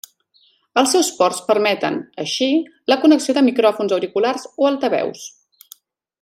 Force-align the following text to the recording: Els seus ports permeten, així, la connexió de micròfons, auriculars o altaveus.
Els 0.81 0.93
seus 0.95 1.09
ports 1.19 1.41
permeten, 1.49 1.99
així, 2.23 2.47
la 2.93 2.97
connexió 3.05 3.37
de 3.39 3.45
micròfons, 3.51 3.95
auriculars 3.99 4.49
o 4.65 4.71
altaveus. 4.73 5.29